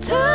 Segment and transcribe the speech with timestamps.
[0.00, 0.31] Time